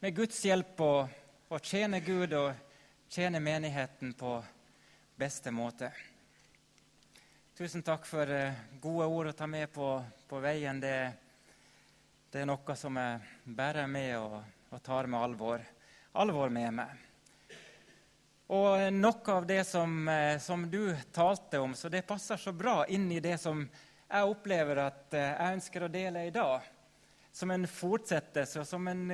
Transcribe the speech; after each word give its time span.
med 0.00 0.14
Guds 0.16 0.38
hjelp 0.44 0.78
å, 0.80 0.92
å 1.52 1.58
tjene 1.60 1.98
Gud 2.00 2.32
og 2.32 2.54
tjene 3.12 3.36
menigheten 3.40 4.14
på 4.16 4.38
beste 5.20 5.52
måte. 5.52 5.90
Tusen 7.58 7.84
takk 7.84 8.08
for 8.08 8.32
eh, 8.32 8.62
gode 8.80 9.10
ord 9.12 9.28
å 9.28 9.34
ta 9.36 9.44
med 9.44 9.68
på, 9.74 9.90
på 10.28 10.40
veien. 10.40 10.80
Det, 10.80 10.94
det, 12.32 12.40
er 12.40 12.48
noe 12.48 12.78
som 12.80 12.96
jeg 12.96 13.20
bærer 13.44 13.92
med 13.92 14.14
og, 14.22 14.40
og 14.72 14.82
tar 14.88 15.10
med 15.10 15.20
alvor, 15.20 15.68
alvor 16.16 16.56
med 16.56 16.78
meg. 16.80 17.06
Og 18.56 18.88
noe 18.96 19.36
av 19.36 19.52
det 19.52 19.66
som, 19.68 20.00
eh, 20.08 20.40
som, 20.40 20.64
du 20.64 20.96
talte 21.12 21.60
om, 21.60 21.76
så 21.76 21.92
det 21.92 22.06
passer 22.08 22.40
så 22.40 22.56
bra 22.56 22.86
inn 22.88 23.10
i 23.12 23.20
det 23.20 23.36
som 23.44 23.66
jeg 23.68 24.32
opplever 24.32 24.86
at 24.88 25.12
eh, 25.12 25.34
jeg 25.36 25.60
ønsker 25.60 25.84
å 25.84 25.92
dele 25.92 26.24
i 26.30 26.36
dag 26.40 26.76
som 27.32 27.50
en 27.50 27.66
fortsettelse 27.68 28.60
og 28.60 28.66
som 28.66 28.88
en 28.90 29.04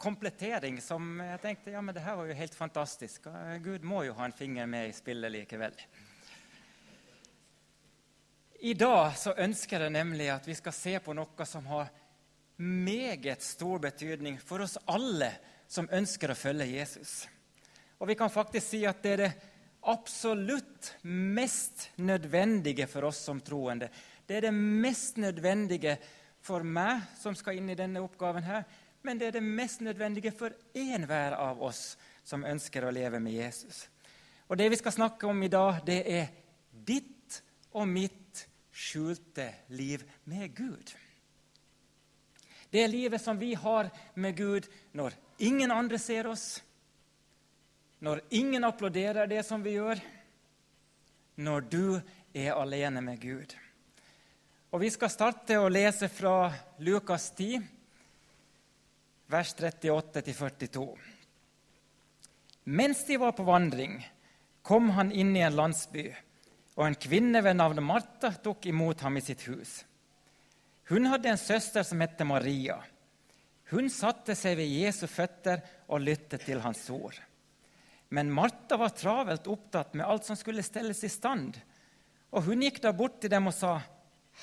komplettering. 0.00 0.80
Som 0.80 1.20
jeg 1.24 1.40
tenkte 1.42 1.74
ja, 1.74 1.80
men 1.80 1.94
det 1.96 2.04
her 2.04 2.18
var 2.18 2.28
jo 2.28 2.36
helt 2.36 2.56
fantastisk. 2.56 3.28
Gud 3.64 3.84
må 3.84 4.04
jo 4.06 4.16
ha 4.18 4.28
en 4.28 4.36
finger 4.36 4.68
med 4.70 4.90
i 4.90 4.96
spillet 4.96 5.32
likevel. 5.32 5.76
I 8.62 8.74
dag 8.78 9.16
så 9.18 9.34
ønsker 9.42 9.82
jeg 9.82 9.94
nemlig 9.96 10.28
at 10.30 10.46
vi 10.46 10.54
skal 10.54 10.76
se 10.76 10.98
på 11.02 11.16
noe 11.18 11.46
som 11.48 11.66
har 11.66 11.88
meget 12.62 13.42
stor 13.42 13.80
betydning 13.82 14.36
for 14.38 14.62
oss 14.62 14.76
alle 14.86 15.32
som 15.66 15.88
ønsker 15.90 16.30
å 16.30 16.38
følge 16.38 16.68
Jesus. 16.76 17.24
Og 17.98 18.06
vi 18.10 18.14
kan 18.18 18.30
faktisk 18.30 18.68
si 18.68 18.84
at 18.86 19.02
det 19.02 19.12
er 19.16 19.22
det 19.24 19.32
absolutt 19.90 20.92
mest 21.10 21.88
nødvendige 21.98 22.86
for 22.86 23.08
oss 23.08 23.24
som 23.26 23.40
troende. 23.42 23.88
Det 24.26 24.36
er 24.38 24.46
det 24.46 24.54
mest 24.54 25.18
nødvendige 25.18 25.96
for 25.98 26.20
meg 26.64 27.02
som 27.20 27.34
skal 27.34 27.56
inn 27.58 27.70
i 27.70 27.78
denne 27.78 28.02
oppgaven, 28.02 28.42
her, 28.42 28.64
men 29.02 29.18
det 29.18 29.26
er 29.26 29.38
det 29.38 29.42
mest 29.42 29.80
nødvendige 29.80 30.32
for 30.34 30.54
enhver 30.74 31.34
av 31.38 31.62
oss 31.62 31.96
som 32.24 32.44
ønsker 32.44 32.84
å 32.86 32.90
leve 32.94 33.20
med 33.20 33.32
Jesus. 33.32 33.88
Og 34.48 34.56
Det 34.56 34.68
vi 34.70 34.76
skal 34.76 34.92
snakke 34.92 35.26
om 35.26 35.42
i 35.42 35.48
dag, 35.48 35.80
det 35.86 36.02
er 36.06 36.26
ditt 36.70 37.42
og 37.72 37.88
mitt 37.88 38.46
skjulte 38.72 39.48
liv 39.68 40.02
med 40.24 40.54
Gud. 40.54 40.92
Det 42.70 42.88
livet 42.88 43.20
som 43.20 43.38
vi 43.38 43.54
har 43.54 43.90
med 44.14 44.36
Gud 44.36 44.68
når 44.92 45.12
ingen 45.38 45.70
andre 45.70 45.98
ser 45.98 46.26
oss, 46.26 46.62
når 47.98 48.20
ingen 48.30 48.64
applauderer 48.64 49.26
det 49.26 49.42
som 49.46 49.62
vi 49.62 49.76
gjør, 49.76 50.00
når 51.36 51.60
du 51.60 52.00
er 52.34 52.56
alene 52.56 53.00
med 53.00 53.20
Gud. 53.20 53.52
Og 54.72 54.80
Vi 54.80 54.88
skal 54.88 55.10
starte 55.12 55.58
å 55.60 55.68
lese 55.68 56.08
fra 56.08 56.48
Lukas 56.80 57.26
10, 57.36 57.60
vers 59.28 59.50
38-42. 59.58 60.84
Mens 62.72 63.02
de 63.04 63.18
var 63.20 63.34
på 63.36 63.44
vandring, 63.44 63.98
kom 64.64 64.88
han 64.96 65.12
inn 65.12 65.36
i 65.36 65.44
en 65.44 65.58
landsby, 65.60 66.06
og 66.78 66.86
en 66.86 66.96
kvinne 66.96 67.44
ved 67.44 67.60
navn 67.60 67.84
Martha 67.84 68.32
tok 68.32 68.64
imot 68.72 69.04
ham 69.04 69.20
i 69.20 69.24
sitt 69.28 69.44
hus. 69.50 69.82
Hun 70.88 71.10
hadde 71.12 71.34
en 71.34 71.44
søster 71.44 71.84
som 71.84 72.00
het 72.00 72.24
Maria. 72.24 72.80
Hun 73.76 73.92
satte 73.92 74.32
seg 74.32 74.56
ved 74.56 74.72
Jesu 74.72 75.04
føtter 75.04 75.60
og 75.92 76.00
lyttet 76.00 76.48
til 76.48 76.64
hans 76.64 76.86
ord. 76.88 77.18
Men 78.08 78.32
Martha 78.32 78.80
var 78.80 78.96
travelt 78.96 79.52
opptatt 79.52 79.92
med 79.92 80.08
alt 80.08 80.24
som 80.24 80.36
skulle 80.36 80.64
stelles 80.64 81.04
i 81.04 81.12
stand. 81.12 81.60
Og 82.32 82.48
hun 82.48 82.64
gikk 82.64 82.80
da 82.80 82.96
bort 82.96 83.20
til 83.20 83.36
dem 83.36 83.52
og 83.52 83.56
sa, 83.56 83.82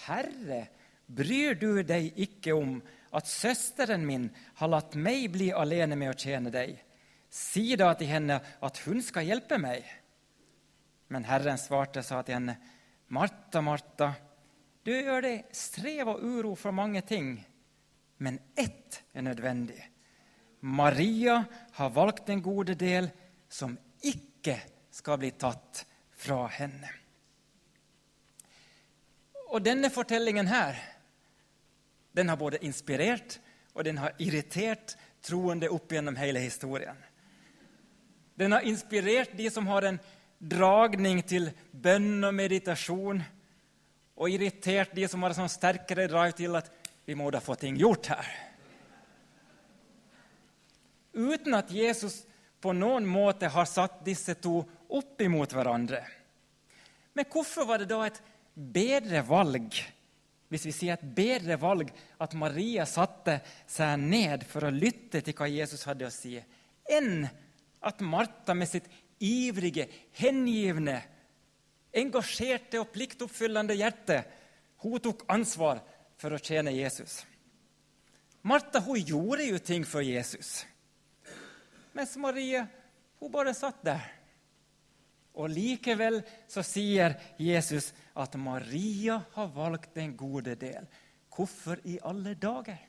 'Herre, 0.05 0.67
bryr 1.07 1.55
du 1.57 1.81
deg 1.83 2.13
ikke 2.17 2.53
om 2.53 2.77
at 3.15 3.27
søsteren 3.27 4.05
min 4.05 4.29
har 4.61 4.69
latt 4.69 4.95
meg 4.95 5.31
bli 5.33 5.49
alene 5.51 5.97
med 5.97 6.13
å 6.13 6.19
tjene 6.19 6.53
deg?' 6.53 6.77
Si 7.29 7.75
da 7.77 7.91
til 7.93 8.09
henne 8.09 8.39
at 8.65 8.79
hun 8.87 9.03
skal 9.05 9.27
hjelpe 9.27 9.59
meg. 9.61 9.85
Men 11.13 11.27
Herren 11.29 11.61
svarte 11.61 12.01
og 12.01 12.07
sa 12.07 12.23
til 12.25 12.39
henne, 12.39 12.55
Martha, 13.13 13.61
Martha, 13.61 14.07
du 14.85 14.91
gjør 14.93 15.21
deg 15.25 15.53
strev 15.53 16.09
og 16.15 16.23
uro 16.25 16.55
for 16.57 16.73
mange 16.73 17.03
ting, 17.05 17.35
men 18.17 18.39
ett 18.57 19.03
er 19.13 19.25
nødvendig. 19.25 19.81
Maria 20.61 21.43
har 21.77 21.93
valgt 21.95 22.25
den 22.27 22.41
gode 22.41 22.75
del 22.75 23.09
som 23.49 23.77
ikke 24.01 24.57
skal 24.91 25.19
bli 25.21 25.31
tatt 25.37 25.85
fra 26.19 26.47
henne. 26.51 26.98
Og 29.49 29.63
denne 29.65 29.89
fortellingen 29.89 30.47
her, 30.47 30.77
den 32.13 32.29
har 32.29 32.37
både 32.37 32.61
inspirert 32.65 33.39
og 33.79 33.85
den 33.87 33.99
har 34.01 34.17
irritert 34.19 34.97
troende 35.23 35.69
opp 35.71 35.91
gjennom 35.93 36.17
hele 36.19 36.41
historien. 36.43 36.97
Den 38.35 38.51
har 38.51 38.65
inspirert 38.67 39.31
de 39.37 39.49
som 39.51 39.67
har 39.71 39.87
en 39.87 39.99
dragning 40.39 41.21
til 41.27 41.49
bønn 41.71 42.23
og 42.27 42.35
meditasjon, 42.35 43.21
og 44.19 44.35
irritert 44.35 44.91
de 44.95 45.07
som 45.07 45.23
har 45.23 45.31
en 45.31 45.41
sånn 45.45 45.53
sterkere 45.53 46.09
drive 46.11 46.35
til 46.35 46.59
at 46.59 46.67
vi 47.07 47.15
må 47.15 47.29
da 47.31 47.39
få 47.43 47.55
ting 47.59 47.77
gjort 47.79 48.11
her. 48.11 48.31
Uten 51.15 51.55
at 51.55 51.71
Jesus 51.71 52.25
på 52.59 52.73
noen 52.75 53.07
måte 53.07 53.47
har 53.47 53.67
satt 53.67 54.03
disse 54.03 54.35
to 54.43 54.59
opp 54.91 55.23
imot 55.23 55.55
hverandre. 55.55 56.03
Men 57.15 57.31
hvorfor 57.31 57.67
var 57.67 57.79
det 57.79 57.87
da 57.91 58.01
et 58.05 58.19
bedre 58.59 59.23
valg 59.25 59.79
hvis 60.49 60.65
vi 60.65 60.73
sier 60.73 60.97
et 60.97 61.09
bedre 61.15 61.59
valg 61.61 61.91
at 62.21 62.33
Maria 62.37 62.85
satte 62.89 63.37
seg 63.69 64.01
ned 64.01 64.45
for 64.49 64.65
å 64.65 64.73
lytte 64.73 65.21
til 65.21 65.37
hva 65.37 65.45
Jesus 65.49 65.85
hadde 65.85 66.07
å 66.07 66.13
si, 66.13 66.39
enn 66.89 67.27
at 67.85 68.01
Martha 68.01 68.55
med 68.57 68.69
sitt 68.71 68.89
ivrige, 69.21 69.85
hengivne, 70.17 70.97
engasjerte 71.93 72.81
og 72.81 72.89
pliktoppfyllende 72.95 73.77
hjerte 73.77 74.23
hun 74.81 74.97
tok 75.03 75.25
ansvar 75.29 75.83
for 76.19 76.33
å 76.33 76.41
tjene 76.41 76.73
Jesus. 76.73 77.21
Martha 78.41 78.81
hun 78.81 78.97
gjorde 78.97 79.45
jo 79.51 79.61
ting 79.61 79.85
for 79.85 80.01
Jesus, 80.01 80.63
mens 81.93 82.17
Maria 82.17 82.65
hun 83.21 83.31
bare 83.31 83.53
satt 83.53 83.83
der. 83.85 84.18
Og 85.37 85.51
Likevel 85.53 86.21
så 86.49 86.63
sier 86.65 87.15
Jesus 87.39 87.91
at 88.17 88.35
Maria 88.39 89.19
har 89.35 89.51
valgt 89.55 89.93
den 89.95 90.15
gode 90.17 90.55
del. 90.59 90.87
Hvorfor 91.35 91.79
i 91.87 91.99
alle 92.03 92.33
dager? 92.35 92.79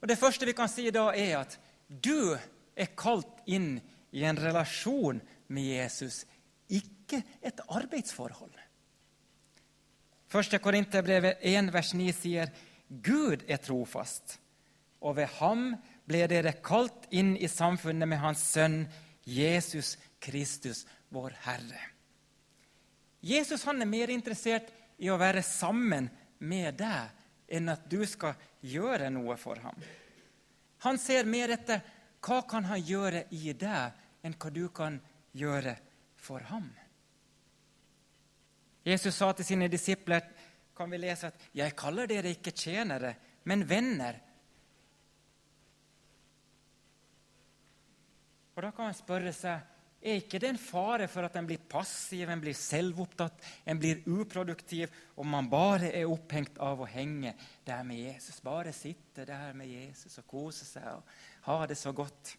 Og 0.00 0.08
Det 0.08 0.18
første 0.18 0.46
vi 0.46 0.56
kan 0.56 0.68
si 0.70 0.88
da, 0.90 1.10
er 1.12 1.40
at 1.42 1.58
du 1.88 2.36
er 2.76 2.94
kalt 2.96 3.42
inn 3.46 3.74
i 4.16 4.24
en 4.24 4.38
relasjon 4.38 5.20
med 5.50 5.66
Jesus, 5.66 6.24
ikke 6.70 7.22
et 7.42 7.60
arbeidsforhold. 7.68 8.54
Første 10.30 10.60
Korinterbrevet 10.62 11.42
1, 11.42 11.72
vers 11.74 11.92
9 11.98 12.12
sier 12.14 12.52
Gud 12.88 13.42
er 13.50 13.58
trofast, 13.62 14.38
og 15.02 15.16
ved 15.18 15.26
ham 15.40 15.72
ble 16.06 16.24
dere 16.30 16.54
kalt 16.62 17.08
inn 17.10 17.34
i 17.36 17.50
samfunnet 17.50 18.08
med 18.08 18.22
Hans 18.22 18.44
Sønn 18.54 18.84
Jesus 19.24 19.96
Kristus, 20.18 20.86
vår 21.08 21.34
Herre. 21.44 21.80
Jesus 23.20 23.64
han 23.64 23.82
er 23.82 23.88
mer 23.88 24.10
interessert 24.12 24.70
i 25.00 25.10
å 25.10 25.18
være 25.20 25.42
sammen 25.44 26.08
med 26.38 26.78
deg 26.80 27.56
enn 27.56 27.68
at 27.72 27.88
du 27.90 28.00
skal 28.08 28.36
gjøre 28.64 29.10
noe 29.12 29.36
for 29.40 29.60
ham. 29.60 29.76
Han 30.84 30.98
ser 30.98 31.28
mer 31.28 31.52
etter 31.52 31.82
hva 32.24 32.42
kan 32.48 32.64
han 32.68 32.80
gjøre 32.80 33.26
i 33.36 33.52
deg, 33.52 33.96
enn 34.24 34.36
hva 34.40 34.52
du 34.52 34.66
kan 34.72 34.96
gjøre 35.36 35.74
for 36.20 36.44
ham. 36.48 36.68
Jesus 38.84 39.16
sa 39.16 39.32
til 39.36 39.44
sine 39.44 39.68
disipler 39.68 40.24
kan 40.76 40.90
vi 40.90 40.98
lese 40.98 41.28
at 41.28 41.34
'Jeg 41.52 41.76
kaller 41.76 42.06
dere 42.06 42.30
ikke 42.32 42.56
tjenere, 42.56 43.14
men 43.44 43.68
venner'. 43.68 44.20
Og 48.60 48.66
Da 48.66 48.70
kan 48.76 48.90
man 48.90 48.96
spørre 48.96 49.30
seg 49.32 49.68
er 50.00 50.18
ikke 50.20 50.38
det 50.40 50.50
en 50.50 50.58
fare 50.60 51.06
for 51.08 51.24
at 51.24 51.34
en 51.36 51.46
blir 51.48 51.60
passiv, 51.68 52.28
en 52.28 52.40
blir 52.40 52.56
selvopptatt, 52.56 53.40
en 53.64 53.80
blir 53.80 54.02
uproduktiv, 54.08 54.92
og 55.16 55.26
man 55.28 55.48
bare 55.48 55.90
er 55.96 56.08
opphengt 56.08 56.60
av 56.60 56.80
å 56.80 56.88
henge 56.88 57.32
der 57.64 57.82
med 57.88 58.02
Jesus? 58.04 58.42
Bare 58.44 58.72
sitte 58.76 59.24
der 59.28 59.56
med 59.56 59.68
Jesus 59.68 60.18
og 60.20 60.26
kose 60.28 60.68
seg 60.68 60.90
og 60.92 61.16
ha 61.48 61.58
det 61.68 61.76
så 61.80 61.92
godt. 61.96 62.34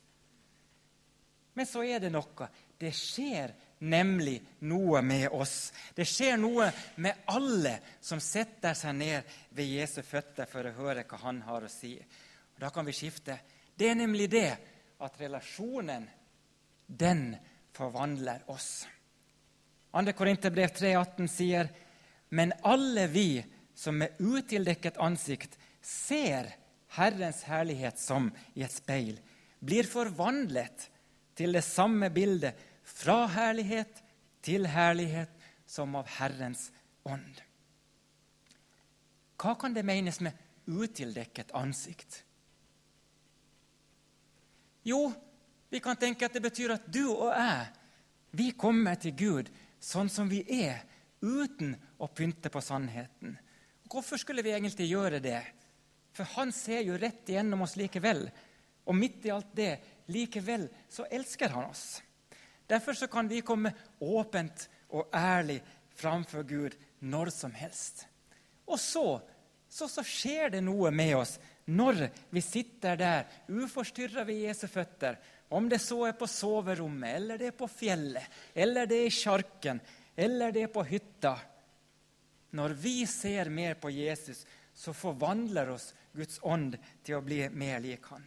Men 1.57 1.69
så 1.69 1.83
er 1.85 2.01
det 2.05 2.13
noe. 2.13 2.49
Det 2.77 2.93
skjer 2.97 3.53
nemlig 3.89 4.37
noe 4.69 5.01
med 5.05 5.29
oss. 5.33 5.71
Det 5.97 6.05
skjer 6.05 6.37
noe 6.41 6.69
med 7.01 7.25
alle 7.33 7.79
som 8.01 8.21
setter 8.21 8.77
seg 8.77 8.97
ned 8.97 9.37
ved 9.57 9.73
Jesu 9.73 10.03
føtter 10.05 10.49
for 10.49 10.69
å 10.69 10.77
høre 10.83 11.05
hva 11.05 11.25
han 11.25 11.41
har 11.49 11.65
å 11.65 11.73
si. 11.81 11.95
Og 11.97 12.61
da 12.61 12.69
kan 12.73 12.85
vi 12.85 12.93
skifte. 12.93 13.41
Det 13.73 13.89
er 13.89 13.97
nemlig 13.97 14.29
det 14.29 14.49
at 15.01 15.19
relasjonen, 15.21 16.07
den 16.87 17.35
forvandler 17.75 18.43
oss. 18.51 18.87
2. 19.91 20.13
Korinterbrev 20.15 20.71
3,18 20.77 21.27
sier 21.31 21.71
men 22.31 22.53
alle 22.61 23.07
vi 23.07 23.43
som 23.75 23.97
med 23.97 24.15
utildekket 24.19 24.97
ansikt 24.97 25.57
ser 25.81 26.53
Herrens 26.95 27.43
herlighet 27.43 27.99
som 27.99 28.29
i 28.53 28.63
et 28.63 28.71
speil, 28.71 29.17
blir 29.59 29.87
forvandlet 29.87 30.85
til 31.35 31.55
det 31.55 31.63
samme 31.67 32.07
bildet 32.13 32.59
fra 32.87 33.25
herlighet 33.33 33.99
til 34.43 34.67
herlighet 34.71 35.31
som 35.67 35.95
av 35.99 36.07
Herrens 36.19 36.69
ånd. 37.03 37.41
Hva 39.35 39.55
kan 39.59 39.75
det 39.75 39.83
menes 39.87 40.21
med 40.23 40.37
utildekket 40.71 41.51
ansikt? 41.57 42.21
Jo, 44.87 45.11
vi 45.69 45.79
kan 45.79 45.99
tenke 45.99 46.25
at 46.25 46.33
det 46.33 46.43
betyr 46.43 46.75
at 46.75 46.89
du 46.91 47.05
og 47.11 47.29
jeg 47.29 47.69
vi 48.31 48.51
kommer 48.55 48.95
til 48.95 49.15
Gud 49.17 49.49
sånn 49.81 50.09
som 50.09 50.29
vi 50.31 50.41
er, 50.63 50.85
uten 51.21 51.73
å 52.01 52.07
pynte 52.07 52.49
på 52.49 52.61
sannheten. 52.63 53.35
Hvorfor 53.91 54.21
skulle 54.21 54.43
vi 54.45 54.53
egentlig 54.55 54.87
gjøre 54.87 55.19
det? 55.19 55.41
For 56.15 56.27
han 56.37 56.53
ser 56.55 56.85
jo 56.87 56.97
rett 56.99 57.27
igjennom 57.29 57.65
oss 57.65 57.75
likevel. 57.79 58.23
Og 58.87 58.95
midt 58.97 59.27
i 59.27 59.33
alt 59.33 59.51
det, 59.55 59.73
likevel, 60.11 60.69
så 60.89 61.05
elsker 61.11 61.51
han 61.53 61.67
oss. 61.67 61.99
Derfor 62.71 62.95
så 62.95 63.09
kan 63.11 63.27
vi 63.27 63.43
komme 63.43 63.73
åpent 63.99 64.67
og 64.95 65.11
ærlig 65.15 65.59
framfor 65.99 66.47
Gud 66.47 66.77
når 67.03 67.33
som 67.35 67.53
helst. 67.55 68.05
Og 68.65 68.79
så, 68.79 69.19
så, 69.67 69.89
så 69.91 70.03
skjer 70.07 70.55
det 70.55 70.63
noe 70.63 70.91
med 70.95 71.17
oss 71.19 71.35
når 71.71 72.07
vi 72.33 72.41
sitter 72.43 72.97
der 72.99 73.27
uforstyrra 73.47 74.25
ved 74.27 74.43
Jesu 74.47 74.65
føtter, 74.67 75.17
om 75.51 75.67
det 75.69 75.81
så 75.83 76.05
er 76.07 76.15
på 76.19 76.27
soverommet, 76.31 77.15
eller 77.17 77.39
det 77.39 77.51
er 77.51 77.57
på 77.57 77.67
fjellet, 77.67 78.27
eller 78.55 78.87
det 78.87 79.01
er 79.01 79.09
i 79.09 79.15
sjarken, 79.15 79.81
eller 80.15 80.53
det 80.55 80.65
er 80.67 80.73
på 80.73 80.83
hytta. 80.87 81.33
Når 82.55 82.75
vi 82.79 82.95
ser 83.07 83.51
mer 83.51 83.77
på 83.79 83.91
Jesus, 83.91 84.45
så 84.73 84.93
forvandler 84.95 85.73
oss 85.73 85.91
Guds 86.15 86.39
ånd 86.43 86.75
til 87.03 87.17
å 87.17 87.23
bli 87.23 87.43
mer 87.49 87.79
lik 87.83 88.07
Han. 88.11 88.23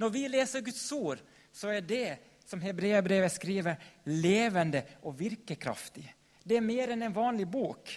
Når 0.00 0.12
vi 0.12 0.26
leser 0.28 0.64
Guds 0.64 0.84
ord, 0.96 1.20
så 1.52 1.72
er 1.72 1.84
det, 1.84 2.06
som 2.48 2.60
Hebreabrevet 2.60 3.32
skriver, 3.32 3.76
levende 4.08 4.82
og 5.08 5.16
virkekraftig. 5.20 6.04
Det 6.42 6.58
er 6.58 6.64
mer 6.64 6.92
enn 6.92 7.04
en 7.06 7.14
vanlig 7.16 7.46
bok. 7.48 7.92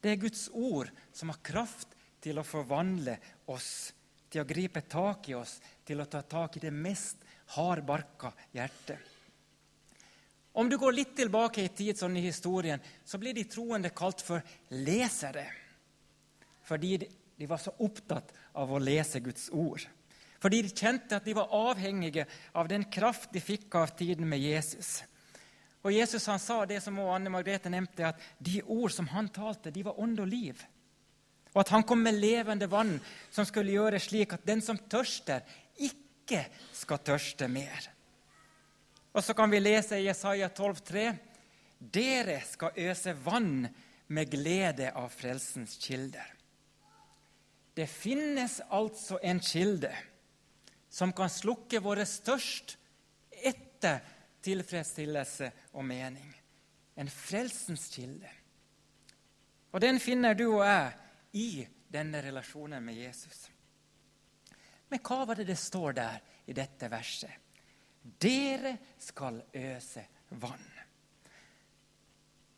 Det 0.00 0.12
er 0.12 0.22
Guds 0.22 0.48
ord 0.50 0.90
som 1.12 1.30
har 1.30 1.42
kraft 1.44 1.94
til 2.24 2.40
å 2.40 2.46
forvandle 2.46 3.18
oss, 3.52 3.92
til 4.34 4.42
å 4.42 4.48
gripe 4.48 4.82
tak 4.90 5.28
i 5.30 5.36
oss, 5.38 5.60
til 5.86 6.02
å 6.02 6.08
ta 6.10 6.24
tak 6.26 6.56
i 6.58 6.64
det 6.64 6.72
mest 6.74 7.22
hardbarka 7.54 8.32
hjertet. 8.56 8.98
Om 10.58 10.70
du 10.70 10.76
går 10.78 10.94
litt 10.94 11.12
tilbake 11.18 11.62
i 11.62 11.70
tid 11.74 11.98
sånn 11.98 12.16
i 12.18 12.24
historien, 12.26 12.82
så 13.04 13.18
blir 13.18 13.34
de 13.34 13.46
troende 13.50 13.90
kalt 13.94 14.22
for 14.22 14.42
lesere. 14.70 15.46
Fordi 16.66 16.96
de 16.98 17.46
var 17.50 17.62
så 17.62 17.74
opptatt 17.82 18.30
av 18.58 18.70
å 18.70 18.82
lese 18.82 19.22
Guds 19.22 19.48
ord. 19.50 19.82
Fordi 20.42 20.62
de 20.62 20.70
kjente 20.70 21.18
at 21.18 21.26
de 21.26 21.34
var 21.34 21.54
avhengige 21.54 22.26
av 22.54 22.70
den 22.70 22.86
kraft 22.90 23.32
de 23.34 23.42
fikk 23.42 23.74
av 23.80 23.94
tiden 23.98 24.28
med 24.30 24.42
Jesus. 24.42 25.00
Og 25.82 25.94
Jesus 25.94 26.26
han 26.30 26.42
sa 26.42 26.62
det 26.66 26.80
som 26.84 26.98
Anne 27.02 27.32
Margrethe 27.32 27.70
nevnte, 27.72 28.14
at 28.14 28.22
de 28.38 28.62
ord 28.62 28.94
som 28.94 29.10
han 29.10 29.30
talte, 29.34 29.74
de 29.74 29.82
var 29.86 29.98
ånd 30.00 30.22
og 30.22 30.30
liv 30.30 30.62
og 31.54 31.60
at 31.62 31.70
han 31.70 31.86
kom 31.86 32.02
med 32.02 32.18
levende 32.18 32.66
vann 32.70 32.96
som 33.30 33.46
skulle 33.46 33.76
gjøre 33.76 34.00
slik 34.02 34.34
at 34.34 34.46
den 34.46 34.62
som 34.62 34.78
tørster, 34.90 35.44
ikke 35.78 36.42
skal 36.74 37.02
tørste 37.06 37.48
mer. 37.48 37.90
Og 39.14 39.22
så 39.22 39.36
kan 39.38 39.50
vi 39.50 39.62
lese 39.62 40.00
i 40.00 40.08
Jesaja 40.08 40.48
12,3.: 40.50 41.14
Dere 41.78 42.40
skal 42.46 42.74
øse 42.76 43.14
vann 43.24 43.68
med 44.08 44.30
glede 44.30 44.90
av 44.90 45.08
frelsens 45.14 45.76
kilder. 45.78 46.26
Det 47.74 47.86
finnes 47.90 48.60
altså 48.70 49.18
en 49.22 49.40
kilde 49.40 49.92
som 50.90 51.12
kan 51.12 51.30
slukke 51.30 51.80
våre 51.82 52.06
størst 52.06 52.76
etter 53.30 54.02
tilfredsstillelse 54.42 55.50
og 55.72 55.86
mening. 55.86 56.34
En 56.96 57.10
frelsens 57.10 57.88
kilde. 57.94 58.30
Og 59.74 59.82
den 59.82 59.98
finner 59.98 60.34
du 60.38 60.46
og 60.52 60.66
jeg 60.66 60.92
i 61.34 61.66
denne 61.88 62.22
relasjonen 62.22 62.84
med 62.84 62.98
Jesus. 62.98 63.48
Men 64.88 65.02
hva 65.02 65.24
var 65.26 65.40
det 65.40 65.48
det 65.48 65.58
står 65.58 65.96
der 65.96 66.20
i 66.46 66.54
dette 66.56 66.90
verset? 66.92 67.30
Dere 68.02 68.76
skal 69.00 69.40
øse 69.54 70.04
vann. 70.40 70.68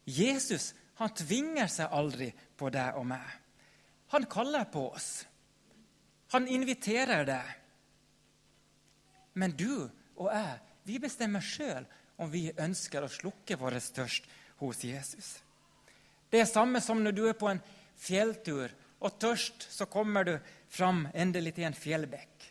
Jesus 0.06 0.72
han 0.96 1.12
tvinger 1.12 1.68
seg 1.68 1.92
aldri 1.92 2.30
på 2.56 2.70
deg 2.72 2.96
og 2.96 3.04
meg. 3.10 3.26
Han 4.14 4.24
kaller 4.30 4.64
på 4.72 4.86
oss. 4.88 5.26
Han 6.32 6.48
inviterer 6.48 7.26
deg. 7.28 7.50
Men 9.36 9.52
du 9.52 9.84
og 10.16 10.30
jeg, 10.32 10.60
vi 10.88 11.00
bestemmer 11.02 11.44
sjøl 11.44 11.84
om 12.22 12.30
vi 12.32 12.48
ønsker 12.48 13.04
å 13.04 13.12
slukke 13.12 13.58
våre 13.60 13.82
størst 13.82 14.24
hos 14.62 14.80
Jesus. 14.88 15.34
Det 16.32 16.40
er 16.40 16.48
samme 16.48 16.80
som 16.80 17.02
når 17.04 17.16
du 17.16 17.26
er 17.28 17.36
på 17.36 17.50
en 17.50 17.60
fjelltur, 18.00 18.72
og 19.00 19.18
tørst 19.20 19.68
så 19.72 19.86
kommer 19.90 20.24
du 20.24 20.34
fram 20.72 21.04
endelig 21.14 21.56
til 21.56 21.68
en 21.68 21.76
fjellbekk. 21.76 22.46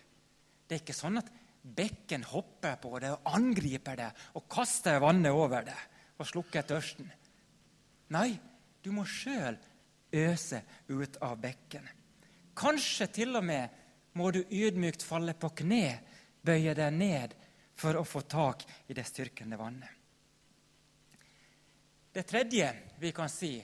Det 0.65 0.77
er 0.77 0.83
ikke 0.83 0.97
sånn 0.97 1.21
at 1.21 1.31
bekken 1.65 2.25
hopper 2.29 2.77
på 2.81 2.99
deg 3.01 3.15
og 3.15 3.29
angriper 3.37 3.97
deg 3.97 4.25
og 4.37 4.45
kaster 4.51 5.01
vannet 5.01 5.33
over 5.33 5.65
deg 5.65 6.19
og 6.21 6.29
slukker 6.29 6.67
tørsten. 6.69 7.09
Nei, 8.13 8.35
du 8.85 8.91
må 8.93 9.05
sjøl 9.09 9.57
øse 10.15 10.61
ut 10.87 11.17
av 11.25 11.39
bekken. 11.41 11.87
Kanskje 12.55 13.09
til 13.11 13.35
og 13.35 13.43
med 13.45 13.81
må 14.15 14.29
du 14.31 14.43
ydmykt 14.45 15.03
falle 15.03 15.33
på 15.35 15.49
kne, 15.63 15.99
bøye 16.45 16.75
deg 16.77 16.93
ned 16.93 17.33
for 17.75 17.97
å 17.99 18.05
få 18.07 18.21
tak 18.29 18.63
i 18.87 18.95
det 18.95 19.03
styrkende 19.09 19.57
vannet. 19.59 19.89
Det 22.15 22.23
tredje 22.23 22.69
vi 23.01 23.11
kan 23.11 23.27
si, 23.27 23.57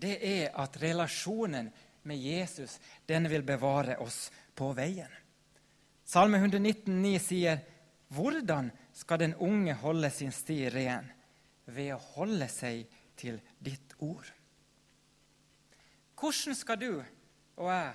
det 0.00 0.16
er 0.24 0.54
at 0.56 0.76
relasjonen 0.82 1.70
med 2.02 2.16
Jesus 2.16 2.78
den 3.06 3.28
vil 3.28 3.44
bevare 3.46 3.98
oss 4.00 4.30
på 4.56 4.72
veien. 4.76 5.10
Salme 6.04 6.40
119, 6.40 6.90
119,9 7.04 7.18
sier, 7.18 7.60
'Hvordan 8.10 8.70
skal 8.92 9.18
den 9.18 9.34
unge 9.34 9.74
holde 9.74 10.10
sin 10.10 10.32
sti 10.32 10.68
ren?' 10.68 11.12
Ved 11.66 11.92
å 11.94 12.02
holde 12.16 12.48
seg 12.48 12.86
til 13.16 13.36
ditt 13.62 13.94
ord. 13.98 14.26
Hvordan 16.18 16.56
skal 16.56 16.80
du 16.80 17.04
og 17.56 17.68
jeg 17.70 17.92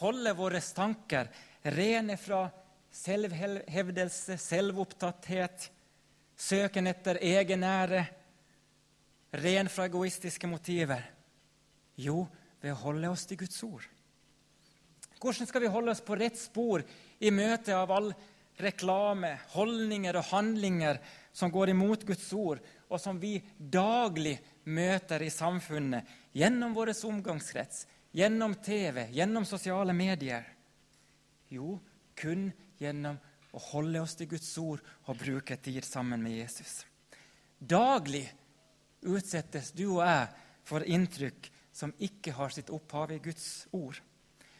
holde 0.00 0.32
våre 0.34 0.60
tanker 0.60 1.28
rene 1.62 2.16
fra 2.18 2.50
selvhevdelse, 2.90 4.36
selvopptatthet, 4.36 5.70
søken 6.36 6.90
etter 6.90 7.20
egenære, 7.22 8.02
ren 9.32 9.68
fra 9.68 9.86
egoistiske 9.86 10.50
motiver? 10.50 11.21
Jo, 12.00 12.26
ved 12.62 12.72
å 12.74 12.82
holde 12.86 13.10
oss 13.12 13.26
til 13.28 13.40
Guds 13.42 13.58
ord. 13.66 13.84
Hvordan 15.22 15.46
skal 15.46 15.62
vi 15.62 15.70
holde 15.70 15.92
oss 15.92 16.02
på 16.02 16.16
rett 16.18 16.38
spor 16.38 16.82
i 17.22 17.30
møte 17.30 17.74
av 17.76 17.90
all 17.94 18.10
reklame, 18.62 19.36
holdninger 19.54 20.16
og 20.18 20.28
handlinger 20.32 20.98
som 21.32 21.50
går 21.52 21.72
imot 21.72 22.04
Guds 22.06 22.26
ord, 22.36 22.60
og 22.90 23.00
som 23.00 23.18
vi 23.20 23.36
daglig 23.56 24.36
møter 24.64 25.22
i 25.24 25.30
samfunnet 25.32 26.08
gjennom 26.36 26.74
vår 26.76 26.92
omgangskrets, 27.08 27.86
gjennom 28.12 28.56
TV, 28.64 29.06
gjennom 29.14 29.46
sosiale 29.48 29.94
medier? 29.96 30.44
Jo, 31.52 31.78
kun 32.18 32.50
gjennom 32.80 33.18
å 33.52 33.60
holde 33.72 34.02
oss 34.02 34.16
til 34.16 34.30
Guds 34.32 34.50
ord 34.60 34.82
og 35.06 35.18
bruke 35.20 35.56
tid 35.60 35.84
sammen 35.84 36.22
med 36.24 36.38
Jesus. 36.40 36.82
Daglig 37.58 38.24
utsettes 39.06 39.72
du 39.76 39.86
og 39.98 40.04
jeg 40.06 40.28
for 40.66 40.86
inntrykk 40.86 41.50
som 41.72 41.92
ikke 41.98 42.34
har 42.36 42.52
sitt 42.52 42.70
opphav 42.70 43.12
i 43.12 43.20
Guds 43.22 43.66
ord. 43.72 43.98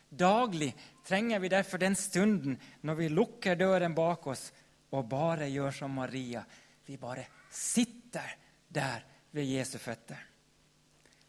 Daglig 0.08 0.72
trenger 1.06 1.40
vi 1.40 1.48
derfor 1.48 1.80
den 1.80 1.96
stunden 1.96 2.58
når 2.84 2.98
vi 2.98 3.08
lukker 3.08 3.56
døren 3.56 3.94
bak 3.96 4.26
oss 4.28 4.50
og 4.92 5.08
bare 5.08 5.48
gjør 5.48 5.72
som 5.72 5.94
Maria. 5.96 6.42
Vi 6.84 6.98
bare 7.00 7.24
sitter 7.48 8.36
der 8.68 9.04
ved 9.32 9.48
Jesu 9.48 9.78
føtter. 9.80 10.20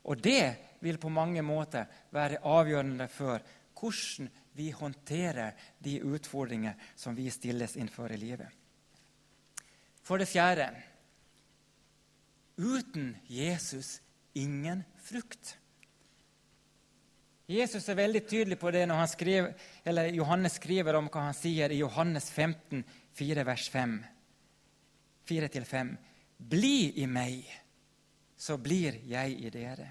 Og 0.04 0.20
det 0.20 0.78
vil 0.84 1.00
på 1.00 1.10
mange 1.10 1.42
måter 1.42 1.88
være 2.12 2.42
avgjørende 2.44 3.08
for 3.08 3.40
hvordan 3.80 4.30
vi 4.54 4.70
håndterer 4.72 5.56
de 5.84 5.98
utfordringer 6.04 6.76
som 6.96 7.16
vi 7.16 7.30
stilles 7.32 7.76
innenfor 7.76 8.12
i 8.12 8.20
livet. 8.20 8.48
For 10.04 10.20
det 10.20 10.28
fjerde 10.28 10.68
uten 12.60 13.16
Jesus 13.28 14.02
ingen 14.36 14.84
frukt. 15.04 15.58
Jesus 17.50 17.90
er 17.90 18.00
veldig 18.00 18.22
tydelig 18.28 18.58
på 18.60 18.72
det 18.72 18.86
når 18.88 19.06
skriver, 19.12 19.54
Johannes 20.16 20.56
skriver 20.62 20.96
om 20.96 21.10
hva 21.12 21.28
han 21.28 21.36
sier 21.36 21.72
i 21.72 21.82
Johannes 21.82 22.30
15, 22.32 22.84
4, 23.20 23.44
vers 23.48 23.70
5. 23.70 23.98
4-5. 25.28 25.98
Bli 26.38 27.02
i 27.04 27.08
meg, 27.08 27.44
så 28.38 28.58
blir 28.58 29.00
jeg 29.08 29.38
i 29.40 29.52
dere. 29.52 29.90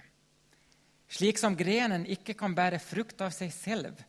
Slik 1.12 1.38
som 1.40 1.56
grenen 1.56 2.06
ikke 2.08 2.34
kan 2.38 2.54
bære 2.56 2.80
frukt 2.80 3.20
av 3.24 3.32
seg 3.36 3.52
selv 3.52 4.00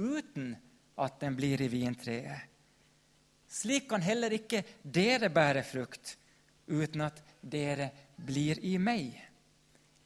uten 0.00 0.54
at 1.00 1.20
den 1.20 1.36
blir 1.36 1.60
i 1.60 1.68
vintreet. 1.72 2.48
Slik 3.50 3.88
kan 3.90 4.04
heller 4.04 4.32
ikke 4.32 4.62
dere 4.84 5.28
bære 5.32 5.64
frukt 5.66 6.14
uten 6.70 7.02
at 7.02 7.18
dere 7.42 7.90
blir 8.16 8.60
i 8.64 8.76
meg. 8.78 9.16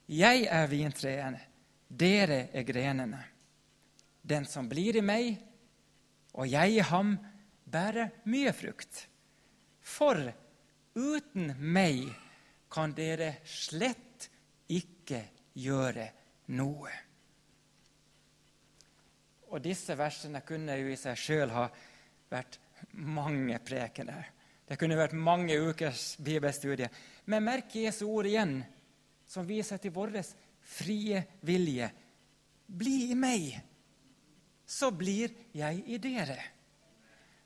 Jeg 0.08 0.46
er 0.48 0.70
vintreene, 0.70 1.40
dere 1.98 2.48
er 2.52 2.66
grenene. 2.66 3.20
Den 4.22 4.46
som 4.48 4.68
blir 4.68 4.96
i 4.96 5.04
meg, 5.04 5.34
og 6.34 6.48
jeg 6.48 6.78
i 6.78 6.84
ham, 6.88 7.14
bærer 7.64 8.12
mye 8.30 8.52
frukt. 8.56 9.04
For 9.84 10.18
uten 10.96 11.52
meg 11.58 12.06
kan 12.72 12.94
dere 12.96 13.36
slett 13.46 14.28
ikke 14.72 15.20
gjøre 15.60 16.06
noe. 16.56 16.92
Og 19.54 19.62
disse 19.62 19.94
versene 19.94 20.42
kunne 20.46 20.74
jo 20.80 20.88
i 20.90 20.98
seg 20.98 21.18
sjøl 21.20 21.52
ha 21.54 21.68
vært 22.32 22.58
mange 22.98 23.60
prekener. 23.62 24.32
Det 24.64 24.78
kunne 24.80 24.98
vært 24.98 25.14
mange 25.14 25.56
ukers 25.60 26.14
bibelstudier. 26.24 26.90
Men 27.30 27.44
merk 27.46 27.76
Jesu 27.76 28.06
ord 28.08 28.26
igjen, 28.26 28.56
som 29.28 29.46
viser 29.46 29.78
til 29.78 29.92
vår 29.94 30.16
frie 30.64 31.22
vilje. 31.44 31.90
Bli 32.66 32.96
i 33.12 33.18
meg, 33.18 33.52
så 34.66 34.90
blir 34.90 35.32
jeg 35.52 35.84
i 35.86 36.00
dere. 36.02 36.40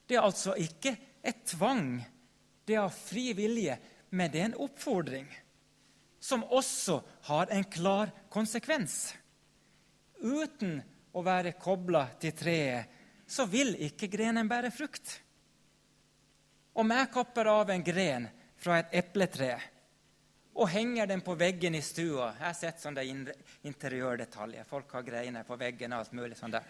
Det 0.07 0.17
er 0.17 0.25
altså 0.25 0.55
ikke 0.57 0.95
et 1.23 1.45
tvang. 1.51 1.99
Det 2.65 2.79
er 2.79 2.95
fri 2.95 3.33
vilje, 3.37 3.77
men 4.11 4.33
det 4.33 4.41
er 4.41 4.51
en 4.51 4.61
oppfordring 4.65 5.29
som 6.21 6.45
også 6.45 7.01
har 7.29 7.51
en 7.55 7.65
klar 7.65 8.11
konsekvens. 8.31 9.15
Uten 10.19 10.81
å 11.15 11.23
være 11.23 11.55
kobla 11.61 12.09
til 12.21 12.35
treet, 12.37 12.97
så 13.29 13.47
vil 13.47 13.75
ikke 13.87 14.09
grenen 14.11 14.49
bære 14.49 14.73
frukt. 14.73 15.19
Om 16.79 16.95
jeg 16.95 17.11
kapper 17.13 17.51
av 17.53 17.71
en 17.71 17.85
gren 17.85 18.29
fra 18.59 18.81
et 18.81 18.95
epletre 19.03 19.59
og 20.59 20.69
henger 20.73 21.07
den 21.07 21.23
på 21.23 21.37
veggen 21.39 21.77
i 21.79 21.83
stua 21.85 22.33
Jeg 22.35 22.47
har 22.47 22.57
sett 22.57 22.81
sånne 22.83 23.05
interiørdetaljer. 23.69 24.67
Folk 24.67 24.91
har 24.97 25.07
greiner 25.07 25.47
på 25.47 25.59
veggen 25.59 25.95
og 25.95 26.03
alt 26.03 26.17
mulig 26.19 26.39
sånn 26.39 26.55
der. 26.57 26.67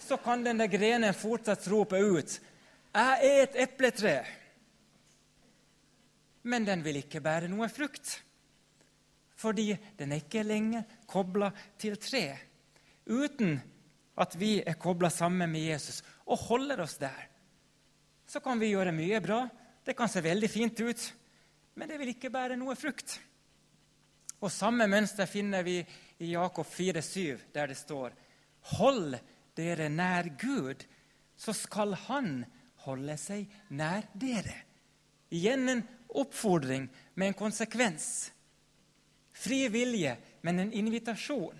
Så 0.00 0.16
kan 0.24 0.44
denne 0.44 0.66
grenen 0.72 1.16
fortsatt 1.16 1.68
rope 1.68 2.00
ut 2.00 2.40
'Jeg 2.94 3.18
er 3.20 3.42
et 3.42 3.54
epletre'. 3.54 4.24
Men 6.44 6.64
den 6.64 6.84
vil 6.84 6.96
ikke 6.96 7.20
bære 7.20 7.48
noe 7.48 7.68
frukt 7.68 8.20
fordi 9.34 9.76
den 9.98 10.12
er 10.12 10.22
ikke 10.22 10.42
lenger 10.42 10.84
kobla 11.06 11.50
til 11.78 11.96
tre. 11.96 12.38
Uten 13.06 13.60
at 14.16 14.36
vi 14.40 14.62
er 14.62 14.78
kobla 14.80 15.10
sammen 15.10 15.50
med 15.50 15.60
Jesus 15.60 16.02
og 16.24 16.38
holder 16.38 16.80
oss 16.80 16.96
der, 16.96 17.28
så 18.26 18.40
kan 18.40 18.60
vi 18.60 18.70
gjøre 18.72 18.92
mye 18.92 19.20
bra. 19.20 19.48
Det 19.84 19.96
kan 19.96 20.08
se 20.08 20.22
veldig 20.24 20.48
fint 20.48 20.80
ut, 20.80 21.12
men 21.74 21.90
det 21.90 21.98
vil 22.00 22.12
ikke 22.14 22.32
bære 22.32 22.58
noe 22.58 22.76
frukt. 22.78 23.16
Og 24.44 24.52
Samme 24.52 24.86
mønster 24.90 25.28
finner 25.30 25.64
vi 25.66 25.78
i 26.22 26.32
Jakob 26.34 26.66
4,7, 26.68 27.50
der 27.54 27.70
det 27.72 27.78
står 27.78 28.14
Hold 28.78 29.16
dere 29.56 29.88
nær 29.92 30.28
Gud, 30.40 30.84
så 31.36 31.52
skal 31.56 31.94
Han 32.06 32.44
holde 32.84 33.16
seg 33.20 33.50
nær 33.74 34.06
dere. 34.14 34.56
Igjen 35.34 35.68
en 35.68 35.82
oppfordring 36.14 36.86
med 37.14 37.32
en 37.32 37.38
konsekvens. 37.38 38.30
Fri 39.34 39.66
vilje, 39.72 40.14
men 40.46 40.60
en 40.62 40.72
invitasjon. 40.72 41.58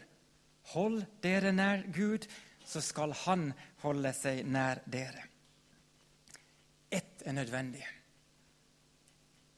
Hold 0.75 1.03
dere 1.25 1.53
nær 1.53 1.83
Gud, 1.93 2.29
så 2.65 2.81
skal 2.85 3.13
Han 3.25 3.51
holde 3.83 4.15
seg 4.17 4.45
nær 4.47 4.81
dere. 4.87 5.27
Ett 6.91 7.25
er 7.27 7.35
nødvendig. 7.35 7.83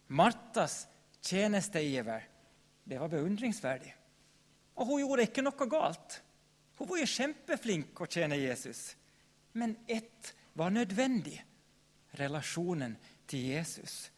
Martas 0.07 0.87
tjenesteiver 1.21 2.29
det 2.87 2.99
var 3.01 3.11
beundringsverdig. 3.11 3.91
Og 4.79 4.87
hun 4.87 5.03
gjorde 5.03 5.27
ikke 5.27 5.43
noe 5.43 5.69
galt. 5.71 6.21
Hun 6.79 6.89
var 6.91 7.01
jo 7.01 7.09
kjempeflink 7.11 7.99
å 7.99 8.09
tjene 8.11 8.39
Jesus. 8.39 8.93
Men 9.57 9.75
ett 9.89 10.35
var 10.55 10.71
nødvendig 10.71 11.39
relasjonen 12.21 12.95
til 13.27 13.49
Jesus. 13.57 14.11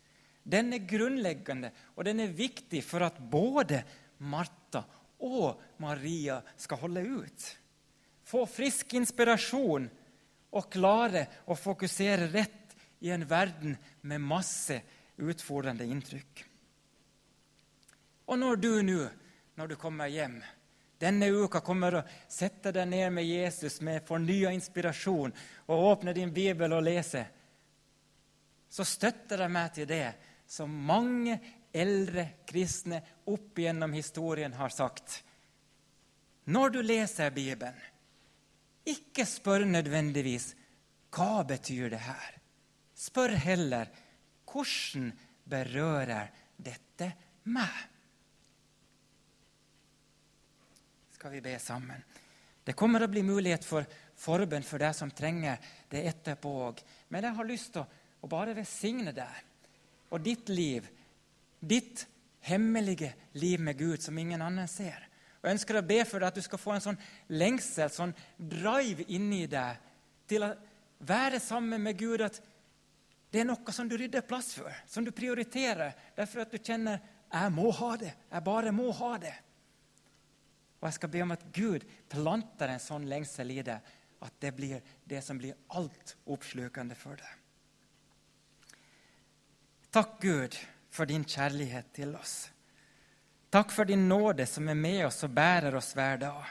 Den 0.42 0.74
er 0.74 0.84
grunnleggende, 0.88 1.70
og 1.96 2.04
den 2.08 2.20
er 2.24 2.34
viktig 2.36 2.82
for 2.84 3.06
at 3.06 3.18
både 3.20 3.82
Martha 4.28 4.82
og 5.24 5.60
Maria 5.82 6.38
skal 6.56 6.82
holde 6.82 7.04
ut. 7.22 7.48
Få 8.28 8.44
frisk 8.48 8.94
inspirasjon 8.98 9.88
og 10.52 10.70
klare 10.72 11.24
å 11.48 11.56
fokusere 11.58 12.28
rett 12.32 12.76
i 13.04 13.12
en 13.14 13.24
verden 13.28 13.76
med 14.02 14.24
masse 14.24 14.80
utfordrende 15.18 15.86
inntrykk. 15.88 16.44
Og 18.28 18.38
når 18.38 18.62
du 18.62 18.72
nå, 18.84 19.02
når 19.58 19.72
du 19.72 19.76
kommer 19.80 20.10
hjem 20.12 20.38
denne 20.98 21.28
uka 21.30 21.60
kommer 21.62 22.00
og 22.00 22.14
setter 22.30 22.74
deg 22.74 22.88
ned 22.90 23.12
med 23.14 23.26
Jesus 23.26 23.78
med 23.86 24.02
fornya 24.06 24.50
inspirasjon 24.54 25.34
og 25.68 25.84
åpner 25.92 26.16
din 26.16 26.32
bibel 26.34 26.74
og 26.74 26.82
leser, 26.82 27.28
så 28.68 28.84
støtter 28.84 29.44
jeg 29.44 29.54
meg 29.54 29.70
til 29.76 29.86
det 29.88 30.08
som 30.48 30.72
mange 30.72 31.38
eldre 31.72 32.24
kristne 32.48 32.98
opp 33.30 33.60
gjennom 33.62 33.94
historien 33.94 34.56
har 34.58 34.74
sagt. 34.74 35.22
Når 36.50 36.74
du 36.74 36.80
leser 36.82 37.30
Bibelen, 37.30 37.78
ikke 38.88 39.26
spør 39.28 39.66
nødvendigvis 39.68 40.50
hva 41.14 41.44
betyr 41.46 41.92
det 41.92 42.02
her. 42.02 42.30
Spør 42.98 43.36
heller 43.38 43.90
hvordan 44.48 45.12
berører 45.48 46.32
dette 46.56 47.12
meg? 47.52 47.78
Skal 51.18 51.34
vi 51.34 51.42
be 51.44 51.56
sammen? 51.58 52.02
Det 52.64 52.76
kommer 52.76 53.02
å 53.02 53.10
bli 53.10 53.22
mulighet 53.24 53.64
for 53.64 53.86
forbønn 54.18 54.66
for 54.66 54.82
deg 54.82 54.94
som 54.96 55.10
trenger 55.14 55.58
det 55.90 56.04
etterpå 56.10 56.50
òg. 56.66 56.82
Men 57.08 57.24
jeg 57.24 57.36
har 57.38 57.48
lyst 57.48 57.72
til 57.74 57.84
å, 57.84 58.28
bare 58.28 58.56
velsigne 58.56 59.12
deg 59.14 59.44
og 60.10 60.20
ditt 60.24 60.50
liv, 60.50 60.86
ditt 61.60 62.02
hemmelige 62.48 63.12
liv 63.38 63.62
med 63.62 63.78
Gud 63.78 64.02
som 64.02 64.18
ingen 64.18 64.42
annen 64.42 64.68
ser. 64.68 65.06
Og 65.38 65.46
Jeg 65.46 65.58
ønsker 65.58 65.78
å 65.78 65.86
be 65.86 66.00
for 66.04 66.18
deg 66.18 66.32
at 66.32 66.38
du 66.38 66.42
skal 66.42 66.60
få 66.60 66.74
en 66.74 66.84
sånn 66.84 67.00
lengsel, 67.30 67.92
sånn 67.94 68.14
drive 68.36 69.06
inni 69.14 69.44
deg 69.50 69.78
til 70.28 70.44
å 70.44 70.50
være 71.06 71.38
sammen 71.40 71.82
med 71.82 71.98
Gud. 71.98 72.24
At 72.26 72.40
det 73.30 73.42
er 73.42 73.48
noe 73.48 73.72
som 73.76 73.88
du 73.88 73.96
rydder 74.00 74.24
plass 74.24 74.54
for, 74.56 74.72
som 74.88 75.04
du 75.04 75.12
prioriterer. 75.12 75.92
Derfor 76.16 76.42
at 76.42 76.52
du 76.52 76.58
kjenner 76.58 77.00
'jeg 77.32 77.52
må 77.52 77.70
ha 77.70 77.96
det'. 77.96 78.14
Jeg 78.32 78.44
bare 78.44 78.72
må 78.72 78.92
ha 78.92 79.18
det. 79.18 79.34
Og 80.80 80.86
jeg 80.86 80.94
skal 80.94 81.08
be 81.08 81.22
om 81.22 81.32
at 81.32 81.52
Gud 81.52 81.84
planter 82.08 82.68
en 82.68 82.80
sånn 82.80 83.08
lengsel 83.08 83.50
i 83.50 83.62
deg 83.62 83.80
at 84.20 84.40
det 84.40 84.52
blir 84.56 84.82
det 85.04 85.22
som 85.24 85.38
blir 85.38 85.54
alt 85.68 86.16
oppslukende 86.26 86.94
for 86.94 87.16
deg. 87.16 87.34
Takk, 89.90 90.20
Gud, 90.20 90.56
for 90.90 91.06
din 91.06 91.24
kjærlighet 91.24 91.92
til 91.96 92.16
oss. 92.16 92.50
Takk 93.50 93.72
for 93.72 93.88
din 93.88 94.08
nåde 94.08 94.46
som 94.46 94.68
er 94.68 94.74
med 94.74 95.06
oss 95.06 95.22
og 95.24 95.30
bærer 95.30 95.74
oss 95.74 95.94
hver 95.96 96.18
dag. 96.20 96.44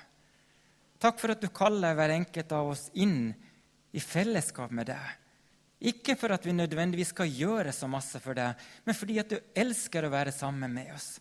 Takk 0.98 1.20
for 1.22 1.32
at 1.32 1.42
du 1.42 1.48
kaller 1.54 1.94
hver 1.94 2.16
enkelt 2.16 2.52
av 2.58 2.72
oss 2.72 2.88
inn 2.98 3.30
i 3.94 4.02
fellesskap 4.02 4.74
med 4.74 4.90
deg. 4.90 5.27
Ikke 5.78 6.16
for 6.18 6.34
at 6.34 6.46
vi 6.46 6.56
nødvendigvis 6.58 7.14
skal 7.14 7.30
gjøre 7.30 7.74
så 7.76 7.90
masse 7.90 8.20
for 8.22 8.38
deg, 8.38 8.58
men 8.86 8.98
fordi 8.98 9.20
at 9.22 9.30
du 9.30 9.38
elsker 9.54 10.08
å 10.08 10.14
være 10.14 10.34
sammen 10.34 10.74
med 10.74 10.90
oss. 10.96 11.18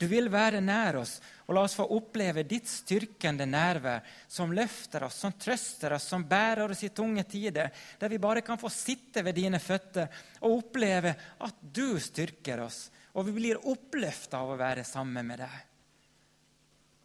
Du 0.00 0.06
vil 0.08 0.30
være 0.32 0.62
nær 0.64 0.96
oss, 1.02 1.18
og 1.44 1.52
la 1.58 1.62
oss 1.66 1.74
få 1.76 1.84
oppleve 1.92 2.46
ditt 2.48 2.70
styrkende 2.70 3.44
nærvær 3.44 4.06
som 4.32 4.54
løfter 4.56 5.04
oss, 5.04 5.18
som 5.20 5.34
trøster 5.36 5.92
oss, 5.92 6.06
som 6.08 6.24
bærer 6.24 6.72
oss 6.72 6.86
i 6.86 6.92
tunge 6.96 7.26
tider, 7.28 7.68
der 8.00 8.08
vi 8.08 8.20
bare 8.22 8.40
kan 8.46 8.56
få 8.60 8.70
sitte 8.72 9.20
ved 9.26 9.36
dine 9.36 9.60
føtter 9.60 10.08
og 10.40 10.54
oppleve 10.54 11.12
at 11.44 11.60
du 11.60 11.98
styrker 12.00 12.62
oss, 12.64 12.86
og 13.12 13.28
vi 13.28 13.36
blir 13.42 13.60
oppløfta 13.68 14.40
av 14.40 14.54
å 14.54 14.60
være 14.62 14.86
sammen 14.88 15.26
med 15.26 15.42
deg. 15.42 15.58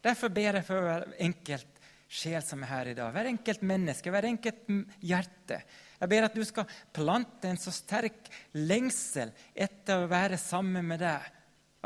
Derfor 0.06 0.32
ber 0.32 0.60
jeg 0.60 0.64
for 0.64 0.86
hver 0.86 1.06
enkelt 1.26 1.82
sjel 2.08 2.40
som 2.46 2.62
er 2.64 2.70
her 2.70 2.92
i 2.94 2.96
dag, 2.96 3.12
hver 3.12 3.28
enkelt 3.28 3.66
menneske, 3.66 4.12
hver 4.14 4.30
enkelt 4.30 4.72
hjerte. 5.04 5.60
Jeg 6.00 6.12
ber 6.12 6.26
at 6.26 6.36
du 6.36 6.44
skal 6.44 6.68
plante 6.94 7.48
en 7.48 7.60
så 7.60 7.72
sterk 7.72 8.28
lengsel 8.52 9.32
etter 9.54 10.02
å 10.02 10.10
være 10.10 10.38
sammen 10.40 10.84
med 10.86 11.00
deg 11.04 11.32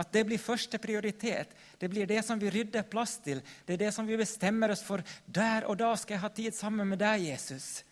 at 0.00 0.12
det 0.14 0.22
blir 0.24 0.40
første 0.40 0.78
prioritet. 0.80 1.52
Det 1.78 1.88
blir 1.92 2.08
det 2.08 2.22
som 2.24 2.40
vi 2.40 2.50
rydder 2.50 2.86
plass 2.88 3.18
til. 3.24 3.42
Det 3.66 3.74
er 3.74 3.82
det 3.84 3.92
som 3.94 4.06
vi 4.08 4.16
bestemmer 4.16 4.72
oss 4.72 4.82
for. 4.86 5.02
Der 5.26 5.66
og 5.68 5.76
da 5.80 5.92
skal 5.98 6.16
jeg 6.16 6.24
ha 6.24 6.30
tid 6.32 6.56
sammen 6.56 6.88
med 6.88 7.02
deg, 7.02 7.26
Jesus. 7.28 7.82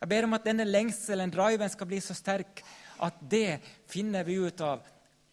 Jeg 0.00 0.08
ber 0.12 0.28
om 0.28 0.36
at 0.36 0.46
denne 0.46 0.66
lengselen, 0.68 1.32
driven, 1.32 1.68
skal 1.72 1.90
bli 1.90 2.00
så 2.04 2.16
sterk 2.16 2.62
at 3.02 3.18
det 3.20 3.58
finner 3.90 4.26
vi 4.28 4.38
ut 4.40 4.64
av. 4.64 4.84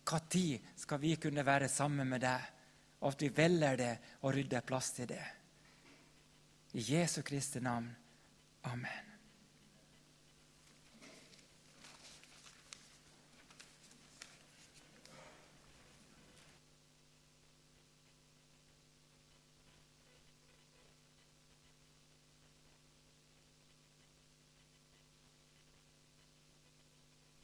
Når 0.07 0.79
skal 0.79 1.01
vi 1.01 1.17
kunne 1.19 1.43
være 1.43 1.67
sammen 1.67 2.07
med 2.07 2.23
deg? 2.23 2.53
Og 3.03 3.11
at 3.11 3.21
vi 3.21 3.29
velger 3.29 3.77
det 3.77 3.91
og 4.23 4.33
rydder 4.33 4.65
plass 4.65 4.93
til 4.95 5.11
det. 5.11 5.25
I 6.73 6.85
Jesu 6.95 7.21
Kristi 7.27 7.59
navn. 7.59 7.91
Amen. 8.71 9.06